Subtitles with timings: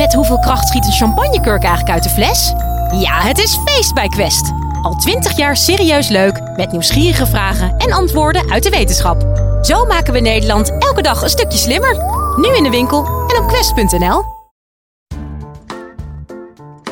[0.00, 2.52] Met hoeveel kracht schiet een champagnekurk eigenlijk uit de fles?
[3.00, 4.52] Ja, het is feest bij Quest.
[4.82, 9.22] Al twintig jaar serieus leuk, met nieuwsgierige vragen en antwoorden uit de wetenschap.
[9.62, 11.96] Zo maken we Nederland elke dag een stukje slimmer.
[12.36, 14.22] Nu in de winkel en op quest.nl.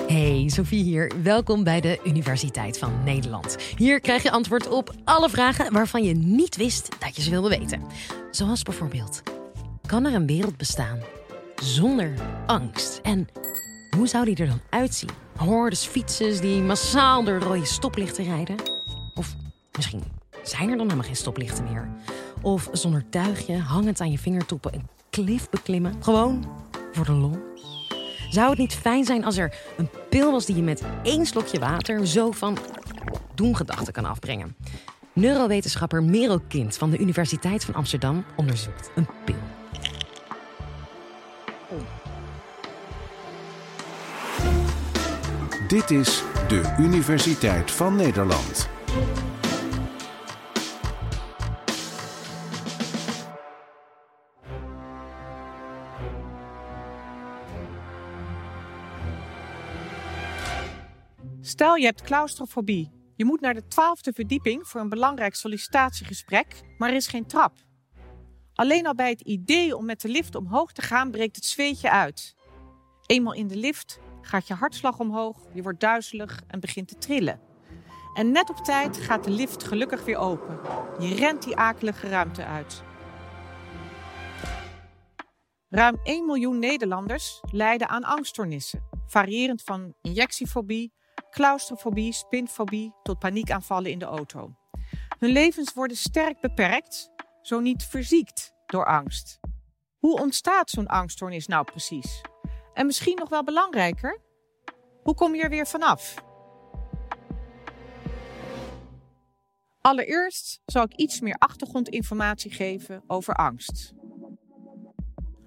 [0.07, 1.13] Hey, Sophie hier.
[1.23, 3.57] Welkom bij de Universiteit van Nederland.
[3.77, 7.49] Hier krijg je antwoord op alle vragen waarvan je niet wist dat je ze wilde
[7.49, 7.83] weten.
[8.31, 9.23] Zoals bijvoorbeeld:
[9.87, 10.99] kan er een wereld bestaan
[11.63, 12.15] zonder
[12.47, 13.01] angst?
[13.03, 13.29] En
[13.97, 15.11] hoe zou die er dan uitzien?
[15.37, 18.57] Hordes fietsers die massaal door rode stoplichten rijden?
[19.15, 19.35] Of
[19.77, 20.03] misschien
[20.43, 21.89] zijn er dan helemaal geen stoplichten meer?
[22.43, 25.95] Of zonder tuigje, hangend aan je vingertoppen, een klif beklimmen?
[26.03, 26.47] Gewoon
[26.93, 27.39] voor de lol?
[28.31, 31.59] Zou het niet fijn zijn als er een pil was die je met één slokje
[31.59, 32.59] water zo van
[33.35, 34.57] doemgedachten kan afbrengen?
[35.13, 39.58] Neurowetenschapper Merel Kind van de Universiteit van Amsterdam onderzoekt een pil.
[45.69, 48.69] Dit is de Universiteit van Nederland.
[61.41, 62.91] Stel je hebt claustrofobie.
[63.17, 67.53] Je moet naar de twaalfde verdieping voor een belangrijk sollicitatiegesprek, maar er is geen trap.
[68.55, 71.91] Alleen al bij het idee om met de lift omhoog te gaan breekt het zweetje
[71.91, 72.35] uit.
[73.07, 77.41] Eenmaal in de lift gaat je hartslag omhoog, je wordt duizelig en begint te trillen.
[78.15, 80.61] En net op tijd gaat de lift gelukkig weer open.
[80.99, 82.83] Je rent die akelige ruimte uit.
[85.69, 90.93] Ruim 1 miljoen Nederlanders lijden aan angststoornissen, variërend van injectiefobie,
[91.31, 94.55] claustrofobie, spinfobie tot paniekaanvallen in de auto.
[95.19, 97.11] Hun levens worden sterk beperkt,
[97.43, 99.41] zo niet verziekt door angst.
[99.99, 102.21] Hoe ontstaat zo'n angststoornis nou precies?
[102.79, 104.21] En misschien nog wel belangrijker,
[105.03, 106.15] hoe kom je er weer vanaf?
[109.81, 113.93] Allereerst zal ik iets meer achtergrondinformatie geven over angst.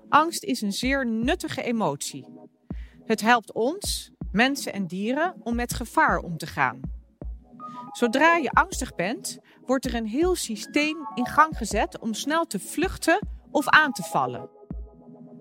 [0.09, 2.28] Angst is een zeer nuttige emotie.
[3.05, 6.79] Het helpt ons, mensen en dieren, om met gevaar om te gaan.
[7.91, 12.59] Zodra je angstig bent, wordt er een heel systeem in gang gezet om snel te
[12.59, 14.50] vluchten of aan te vallen.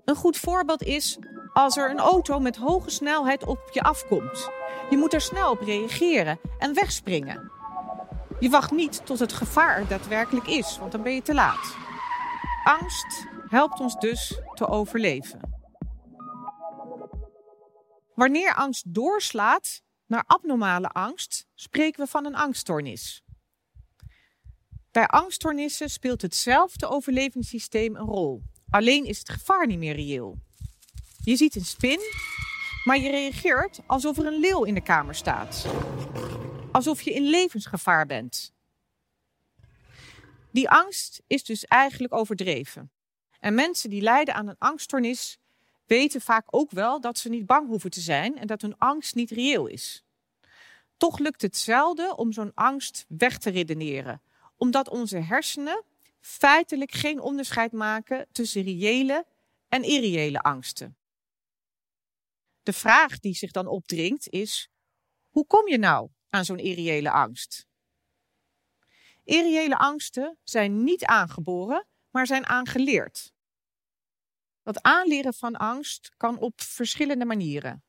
[0.05, 1.17] Een goed voorbeeld is
[1.53, 4.49] als er een auto met hoge snelheid op je afkomt.
[4.89, 7.51] Je moet er snel op reageren en wegspringen.
[8.39, 11.75] Je wacht niet tot het gevaar er daadwerkelijk is, want dan ben je te laat.
[12.63, 15.39] Angst helpt ons dus te overleven.
[18.15, 23.23] Wanneer angst doorslaat naar abnormale angst, spreken we van een angststoornis.
[24.91, 28.41] Bij angststoornissen speelt hetzelfde overlevingssysteem een rol.
[28.69, 30.37] Alleen is het gevaar niet meer reëel.
[31.23, 31.99] Je ziet een spin,
[32.83, 35.65] maar je reageert alsof er een leeuw in de kamer staat.
[36.71, 38.53] Alsof je in levensgevaar bent.
[40.51, 42.91] Die angst is dus eigenlijk overdreven.
[43.39, 45.37] En mensen die lijden aan een angststoornis
[45.85, 49.15] weten vaak ook wel dat ze niet bang hoeven te zijn en dat hun angst
[49.15, 50.03] niet reëel is.
[50.97, 54.21] Toch lukt het zelden om zo'n angst weg te redeneren,
[54.57, 55.83] omdat onze hersenen
[56.19, 59.25] feitelijk geen onderscheid maken tussen reële
[59.69, 60.95] en irreële angsten.
[62.63, 64.69] De vraag die zich dan opdringt is:
[65.29, 67.67] hoe kom je nou aan zo'n irreële angst?
[69.23, 73.33] Irreële angsten zijn niet aangeboren, maar zijn aangeleerd.
[74.63, 77.83] Dat aanleren van angst kan op verschillende manieren.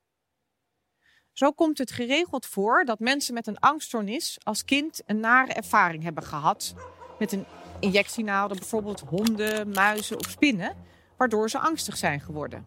[1.33, 6.03] Zo komt het geregeld voor dat mensen met een angststoornis als kind een nare ervaring
[6.03, 6.75] hebben gehad
[7.19, 7.47] met een
[7.81, 10.77] injectienaalden, bijvoorbeeld honden, muizen of spinnen,
[11.17, 12.67] waardoor ze angstig zijn geworden.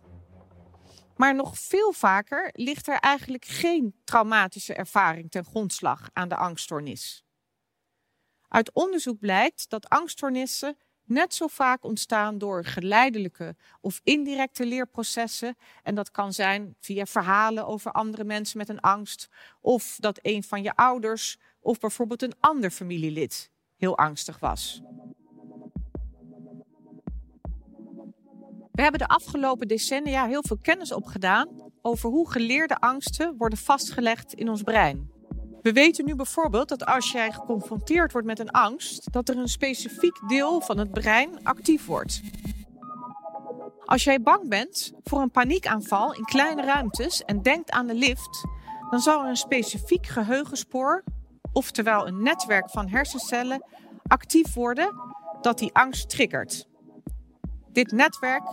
[1.16, 7.24] Maar nog veel vaker ligt er eigenlijk geen traumatische ervaring ten grondslag aan de angststoornis.
[8.48, 15.56] Uit onderzoek blijkt dat angststoornissen net zo vaak ontstaan door geleidelijke of indirecte leerprocessen.
[15.84, 19.30] En dat kan zijn via verhalen over andere mensen met een angst,
[19.62, 24.82] of dat een van je ouders of bijvoorbeeld een ander familielid heel angstig was.
[28.76, 31.48] We hebben de afgelopen decennia heel veel kennis opgedaan
[31.82, 35.10] over hoe geleerde angsten worden vastgelegd in ons brein.
[35.62, 39.48] We weten nu bijvoorbeeld dat als jij geconfronteerd wordt met een angst, dat er een
[39.48, 42.22] specifiek deel van het brein actief wordt.
[43.86, 48.48] Als jij bang bent voor een paniekaanval in kleine ruimtes en denkt aan de lift,
[48.90, 51.04] dan zal er een specifiek geheugenspoor,
[51.54, 53.64] oftewel een netwerk van hersencellen,
[54.08, 54.94] actief worden
[55.42, 56.68] dat die angst triggert.
[57.76, 58.44] Dit netwerk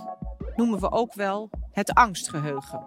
[0.56, 2.84] noemen we ook wel het angstgeheugen.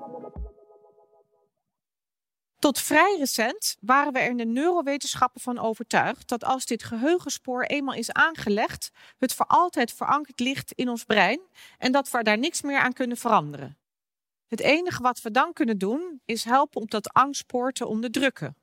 [2.60, 7.64] Tot vrij recent waren we er in de neurowetenschappen van overtuigd dat als dit geheugenspoor
[7.64, 11.40] eenmaal is aangelegd, het voor altijd verankerd ligt in ons brein
[11.78, 13.78] en dat we daar niks meer aan kunnen veranderen.
[14.48, 18.58] Het enige wat we dan kunnen doen is helpen om dat angstspoor te onderdrukken.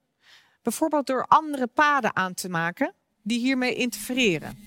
[0.63, 4.59] Bijvoorbeeld door andere paden aan te maken die hiermee interfereren.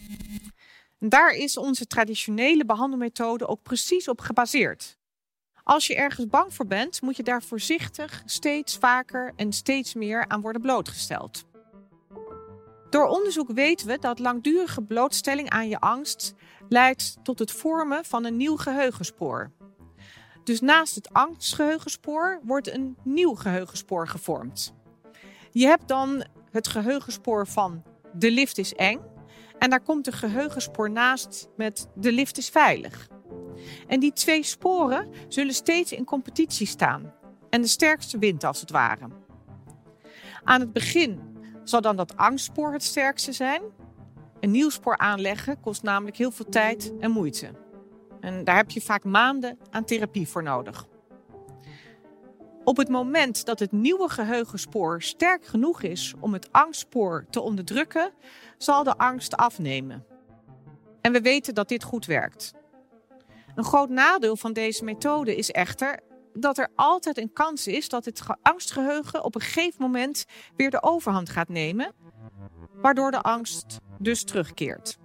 [1.00, 4.97] En daar is onze traditionele behandelmethode ook precies op gebaseerd.
[5.63, 10.27] Als je ergens bang voor bent, moet je daar voorzichtig, steeds vaker en steeds meer
[10.27, 11.45] aan worden blootgesteld.
[12.89, 16.33] Door onderzoek weten we dat langdurige blootstelling aan je angst
[16.69, 19.51] leidt tot het vormen van een nieuw geheugenspoor.
[20.44, 24.74] Dus naast het angstgeheugenspoor wordt een nieuw geheugenspoor gevormd.
[25.51, 27.83] Je hebt dan het geheugenspoor van
[28.13, 29.00] de lift is eng.
[29.60, 33.07] En daar komt een geheugenspoor naast met de lift is veilig.
[33.88, 37.13] En die twee sporen zullen steeds in competitie staan.
[37.50, 39.07] En de sterkste wint als het ware.
[40.44, 41.19] Aan het begin
[41.63, 43.62] zal dan dat angstspoor het sterkste zijn.
[44.40, 47.52] Een nieuw spoor aanleggen kost namelijk heel veel tijd en moeite.
[48.19, 50.88] En daar heb je vaak maanden aan therapie voor nodig.
[52.65, 58.12] Op het moment dat het nieuwe geheugenspoor sterk genoeg is om het angstspoor te onderdrukken,
[58.57, 60.06] zal de angst afnemen.
[61.01, 62.53] En we weten dat dit goed werkt.
[63.56, 66.00] Een groot nadeel van deze methode is echter
[66.33, 70.25] dat er altijd een kans is dat het angstgeheugen op een gegeven moment
[70.56, 71.94] weer de overhand gaat nemen,
[72.73, 74.97] waardoor de angst dus terugkeert.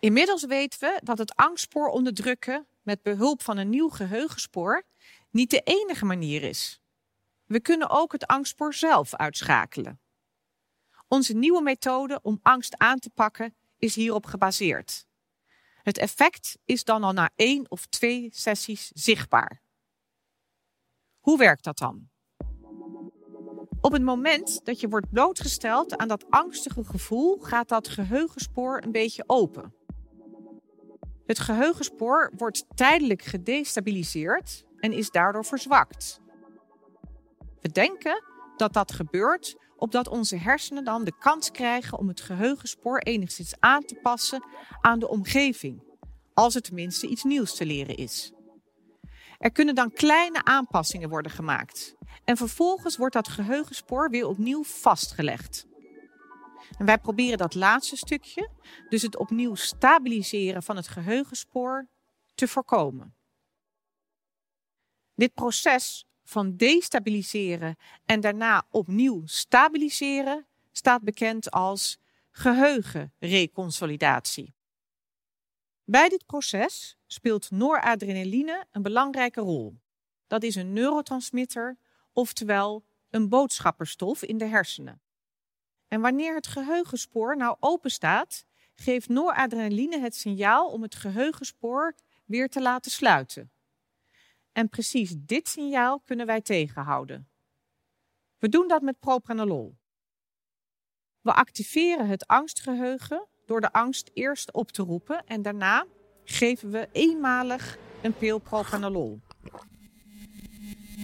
[0.00, 4.82] Inmiddels weten we dat het angstspoor onderdrukken met behulp van een nieuw geheugenspoor
[5.30, 6.80] niet de enige manier is.
[7.44, 10.00] We kunnen ook het angstspoor zelf uitschakelen.
[11.08, 15.06] Onze nieuwe methode om angst aan te pakken is hierop gebaseerd.
[15.82, 19.62] Het effect is dan al na één of twee sessies zichtbaar.
[21.20, 22.08] Hoe werkt dat dan?
[23.80, 28.92] Op het moment dat je wordt blootgesteld aan dat angstige gevoel, gaat dat geheugenspoor een
[28.92, 29.74] beetje open.
[31.26, 36.20] Het geheugenspoor wordt tijdelijk gedestabiliseerd en is daardoor verzwakt.
[37.60, 38.24] We denken
[38.56, 43.84] dat dat gebeurt opdat onze hersenen dan de kans krijgen om het geheugenspoor enigszins aan
[43.84, 44.44] te passen
[44.80, 45.82] aan de omgeving,
[46.34, 48.32] als er tenminste iets nieuws te leren is.
[49.38, 51.94] Er kunnen dan kleine aanpassingen worden gemaakt
[52.24, 55.66] en vervolgens wordt dat geheugenspoor weer opnieuw vastgelegd.
[56.78, 58.50] En wij proberen dat laatste stukje,
[58.88, 61.88] dus het opnieuw stabiliseren van het geheugenspoor,
[62.34, 63.14] te voorkomen.
[65.20, 71.98] Dit proces van destabiliseren en daarna opnieuw stabiliseren staat bekend als
[72.30, 74.54] geheugenreconsolidatie.
[75.84, 79.80] Bij dit proces speelt noradrenaline een belangrijke rol.
[80.26, 81.78] Dat is een neurotransmitter,
[82.12, 85.00] oftewel een boodschapperstof in de hersenen.
[85.88, 88.44] En wanneer het geheugenspoor nou open staat,
[88.74, 91.94] geeft noradrenaline het signaal om het geheugenspoor
[92.24, 93.50] weer te laten sluiten.
[94.52, 97.28] En precies dit signaal kunnen wij tegenhouden.
[98.38, 99.78] We doen dat met propranolol.
[101.20, 105.86] We activeren het angstgeheugen door de angst eerst op te roepen en daarna
[106.24, 109.20] geven we eenmalig een pil propranolol.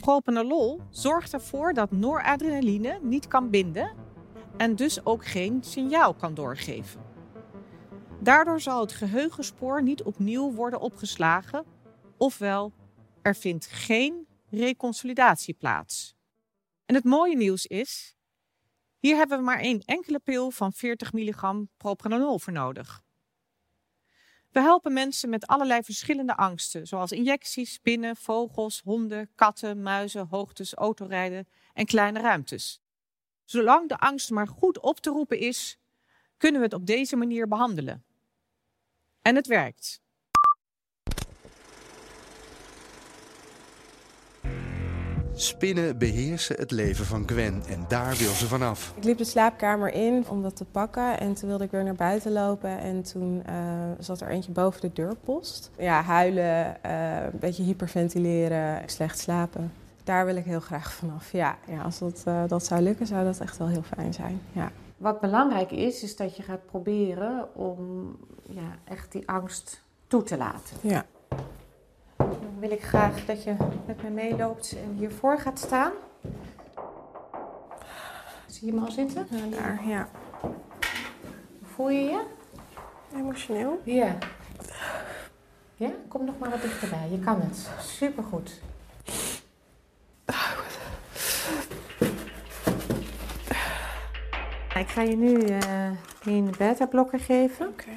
[0.00, 3.94] Propranolol zorgt ervoor dat noradrenaline niet kan binden
[4.56, 7.04] en dus ook geen signaal kan doorgeven.
[8.20, 11.64] Daardoor zal het geheugenspoor niet opnieuw worden opgeslagen,
[12.16, 12.72] ofwel
[13.26, 16.16] er vindt geen reconsolidatie plaats.
[16.84, 18.16] En het mooie nieuws is,
[18.98, 23.04] hier hebben we maar één enkele pil van 40 milligram propranolol voor nodig.
[24.50, 30.74] We helpen mensen met allerlei verschillende angsten, zoals injecties, spinnen, vogels, honden, katten, muizen, hoogtes,
[30.74, 32.80] autorijden en kleine ruimtes.
[33.44, 35.78] Zolang de angst maar goed op te roepen is,
[36.36, 38.04] kunnen we het op deze manier behandelen.
[39.22, 40.04] En het werkt.
[45.38, 48.92] Spinnen beheersen het leven van Gwen en daar wil ze vanaf.
[48.96, 51.94] Ik liep de slaapkamer in om dat te pakken en toen wilde ik weer naar
[51.94, 53.54] buiten lopen en toen uh,
[53.98, 55.70] zat er eentje boven de deurpost.
[55.78, 59.72] Ja, huilen, uh, een beetje hyperventileren, slecht slapen.
[60.04, 61.32] Daar wil ik heel graag vanaf.
[61.32, 64.40] Ja, ja als dat, uh, dat zou lukken zou dat echt wel heel fijn zijn.
[64.52, 64.70] Ja.
[64.96, 68.10] Wat belangrijk is, is dat je gaat proberen om
[68.42, 70.76] ja, echt die angst toe te laten.
[70.80, 71.04] Ja
[72.58, 75.92] wil ik graag dat je met me meeloopt en hiervoor gaat staan.
[78.46, 79.26] Zie je me al zitten?
[79.30, 80.08] Ja, daar, ja.
[81.62, 82.24] Voel je je?
[83.16, 83.80] Emotioneel.
[83.84, 84.18] Ja.
[85.74, 87.08] Ja, kom nog maar wat dichterbij.
[87.10, 87.70] Je kan het.
[87.80, 88.60] Supergoed.
[94.74, 95.90] Ik ga je nu uh,
[96.24, 97.68] een beta-blokker geven.
[97.68, 97.90] Oké.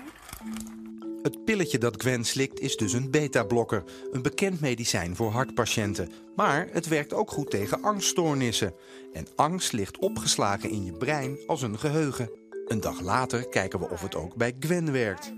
[1.30, 6.12] Het pilletje dat Gwen slikt is dus een beta-blokker, een bekend medicijn voor hartpatiënten.
[6.36, 8.74] Maar het werkt ook goed tegen angststoornissen.
[9.14, 12.30] En angst ligt opgeslagen in je brein als een geheugen.
[12.68, 15.34] Een dag later kijken we of het ook bij Gwen werkt.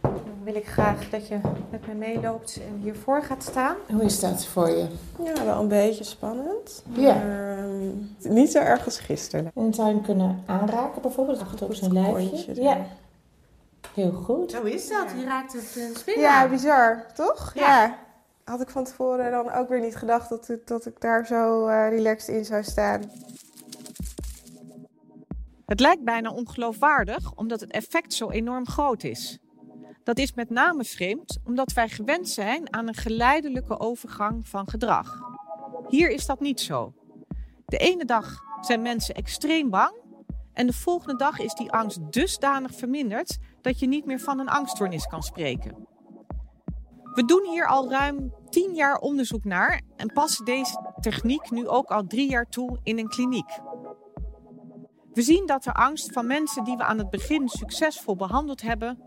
[0.00, 3.76] Dan wil ik graag dat je met me meeloopt en hiervoor gaat staan.
[3.88, 4.86] Hoe is dat voor je?
[5.24, 6.84] Ja, wel een beetje spannend.
[6.92, 7.14] Ja.
[7.14, 9.50] Maar ehm, niet zo erg als gisteren.
[9.54, 12.62] En zou je hem kunnen aanraken bijvoorbeeld, achter op zijn lijfje?
[12.62, 12.86] Ja.
[13.94, 14.50] Heel goed.
[14.50, 15.10] Zo is dat.
[15.16, 17.54] Je raakt het uh, spinnen Ja, bizar, toch?
[17.54, 17.98] Ja.
[18.44, 21.66] Had ik van tevoren dan ook weer niet gedacht dat, ik- dat ik daar zo
[21.66, 23.02] eh, relaxed in zou staan.
[25.66, 29.38] Het lijkt bijna ongeloofwaardig omdat het effect zo enorm groot is.
[30.04, 35.18] Dat is met name vreemd omdat wij gewend zijn aan een geleidelijke overgang van gedrag.
[35.88, 36.92] Hier is dat niet zo.
[37.66, 39.94] De ene dag zijn mensen extreem bang
[40.52, 44.48] en de volgende dag is die angst dusdanig verminderd dat je niet meer van een
[44.48, 45.86] angststoornis kan spreken.
[47.14, 51.90] We doen hier al ruim 10 jaar onderzoek naar en passen deze techniek nu ook
[51.90, 53.60] al drie jaar toe in een kliniek.
[55.12, 59.02] We zien dat de angst van mensen die we aan het begin succesvol behandeld hebben,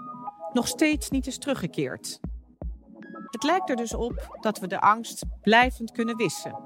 [0.54, 2.20] nog steeds niet is teruggekeerd.
[3.26, 6.60] Het lijkt er dus op dat we de angst blijvend kunnen wissen.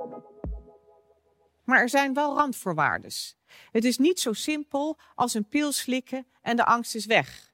[1.64, 3.12] Maar er zijn wel randvoorwaarden.
[3.72, 7.47] Het is niet zo simpel als een pil slikken en de angst is weg.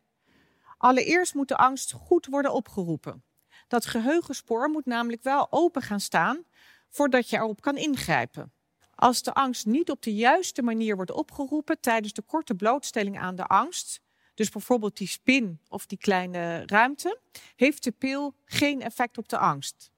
[0.84, 3.24] Allereerst moet de angst goed worden opgeroepen.
[3.68, 6.44] Dat geheugenspoor moet namelijk wel open gaan staan
[6.90, 8.54] voordat je erop kan ingrijpen.
[8.96, 13.36] Als de angst niet op de juiste manier wordt opgeroepen tijdens de korte blootstelling aan
[13.36, 14.02] de angst,
[14.34, 17.20] dus bijvoorbeeld die spin of die kleine ruimte,
[17.56, 19.92] heeft de pil geen effect op de angst.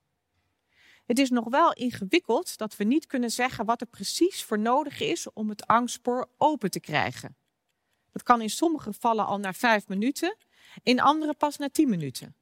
[1.05, 4.99] Het is nog wel ingewikkeld dat we niet kunnen zeggen wat er precies voor nodig
[4.99, 7.35] is om het angstspoor open te krijgen.
[8.11, 10.35] Dat kan in sommige gevallen al na vijf minuten,
[10.83, 12.35] in andere pas na tien minuten.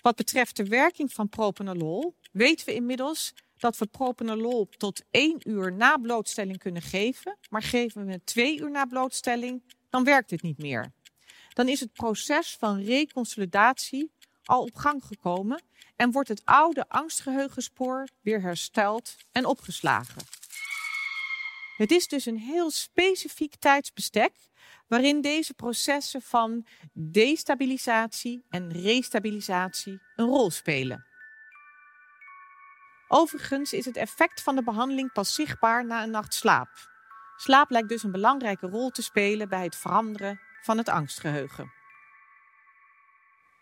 [0.00, 5.72] Wat betreft de werking van propanolol weten we inmiddels dat we propanolol tot één uur
[5.72, 10.42] na blootstelling kunnen geven, maar geven we het twee uur na blootstelling, dan werkt het
[10.42, 10.92] niet meer.
[11.52, 14.10] Dan is het proces van reconsolidatie
[14.44, 15.62] al op gang gekomen
[15.96, 20.22] en wordt het oude angstgeheugenspoor weer hersteld en opgeslagen.
[21.76, 24.32] Het is dus een heel specifiek tijdsbestek
[24.88, 31.06] waarin deze processen van destabilisatie en restabilisatie een rol spelen.
[33.08, 36.68] Overigens is het effect van de behandeling pas zichtbaar na een nacht slaap.
[37.36, 41.72] Slaap lijkt dus een belangrijke rol te spelen bij het veranderen van het angstgeheugen.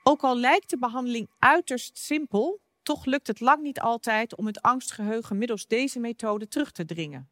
[0.02, 4.62] Ook al lijkt de behandeling uiterst simpel, toch lukt het lang niet altijd om het
[4.62, 7.28] angstgeheugen middels deze methode terug te dringen.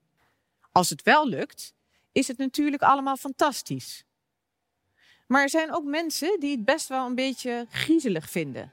[0.73, 1.75] Als het wel lukt,
[2.13, 4.05] is het natuurlijk allemaal fantastisch.
[5.27, 8.73] Maar er zijn ook mensen die het best wel een beetje griezelig vinden.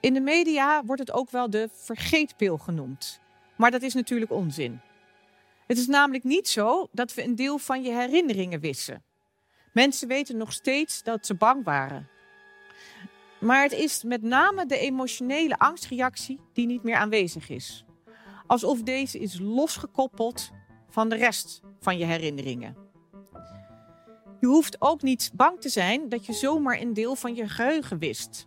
[0.00, 3.20] In de media wordt het ook wel de vergeetpil genoemd.
[3.56, 4.80] Maar dat is natuurlijk onzin.
[5.66, 9.02] Het is namelijk niet zo dat we een deel van je herinneringen wissen.
[9.72, 12.08] Mensen weten nog steeds dat ze bang waren.
[13.40, 17.84] Maar het is met name de emotionele angstreactie die niet meer aanwezig is.
[18.46, 20.50] Alsof deze is losgekoppeld
[20.94, 22.76] van de rest van je herinneringen.
[24.40, 27.98] Je hoeft ook niet bang te zijn dat je zomaar een deel van je geheugen
[27.98, 28.46] wist.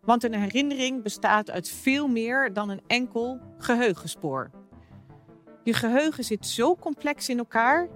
[0.00, 4.50] Want een herinnering bestaat uit veel meer dan een enkel geheugenspoor.
[5.64, 7.88] Je geheugen zit zo complex in elkaar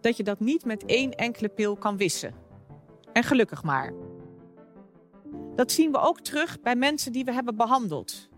[0.00, 2.34] dat je dat niet met één enkele pil kan wissen.
[3.12, 3.92] En gelukkig maar.
[5.56, 8.28] Dat zien we ook terug bij mensen die we hebben behandeld.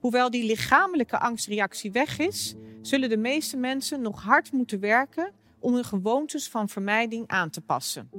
[0.00, 2.54] Hoewel die lichamelijke angstreactie weg is,
[2.88, 7.60] zullen de meeste mensen nog hard moeten werken om hun gewoontes van vermijding aan te
[7.60, 8.10] passen.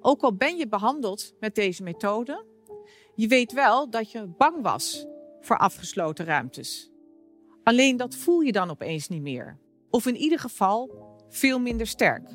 [0.00, 2.44] Ook al ben je behandeld met deze methode,
[3.14, 5.06] je weet wel dat je bang was
[5.40, 6.90] voor afgesloten ruimtes.
[7.62, 9.58] Alleen dat voel je dan opeens niet meer.
[9.90, 10.90] Of in ieder geval
[11.28, 12.28] veel minder sterk.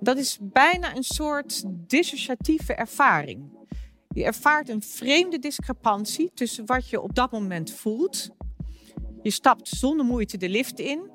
[0.00, 3.68] Dat is bijna een soort dissociatieve ervaring.
[4.08, 8.30] Je ervaart een vreemde discrepantie tussen wat je op dat moment voelt.
[9.26, 11.10] Je stapt zonder moeite de lift in.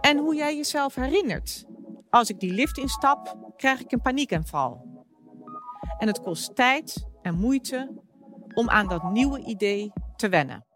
[0.00, 1.64] En hoe jij jezelf herinnert.
[2.10, 5.04] Als ik die lift instap, krijg ik een paniekaanval.
[5.98, 8.00] En het kost tijd en moeite
[8.54, 10.66] om aan dat nieuwe idee te wennen.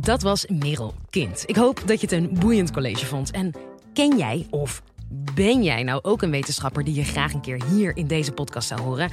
[0.00, 1.42] Dat was Merel Kind.
[1.46, 3.30] Ik hoop dat je het een boeiend college vond.
[3.30, 3.54] En
[3.92, 4.82] ken jij of
[5.34, 8.68] ben jij nou ook een wetenschapper die je graag een keer hier in deze podcast
[8.68, 9.10] zou horen?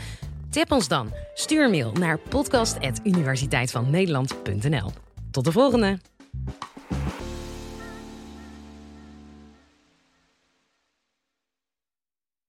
[0.55, 1.11] Tip ons dan.
[1.33, 4.91] Stuur mail naar podcast.universiteitvannederland.nl.
[5.31, 5.99] Tot de volgende!